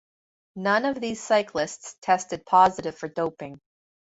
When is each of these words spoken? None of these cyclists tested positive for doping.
None 0.55 0.85
of 0.85 0.99
these 0.99 1.21
cyclists 1.21 1.95
tested 2.01 2.43
positive 2.43 2.97
for 2.97 3.07
doping. 3.07 3.61